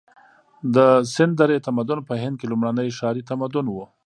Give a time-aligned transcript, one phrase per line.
[0.75, 0.77] د
[1.13, 3.77] سند درې تمدن په هند کې لومړنی ښاري تمدن و.